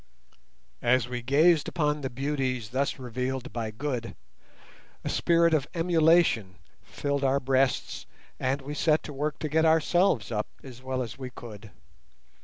As 0.81 1.07
we 1.07 1.21
gazed 1.21 1.67
upon 1.67 2.01
the 2.01 2.09
beauties 2.09 2.69
thus 2.69 2.97
revealed 2.97 3.53
by 3.53 3.69
Good, 3.69 4.15
a 5.03 5.09
spirit 5.09 5.53
of 5.53 5.67
emulation 5.75 6.55
filled 6.81 7.23
our 7.23 7.39
breasts, 7.39 8.07
and 8.39 8.63
we 8.63 8.73
set 8.73 9.03
to 9.03 9.13
work 9.13 9.37
to 9.37 9.47
get 9.47 9.63
ourselves 9.63 10.31
up 10.31 10.47
as 10.63 10.81
well 10.81 11.03
as 11.03 11.19
we 11.19 11.29
could. 11.29 11.69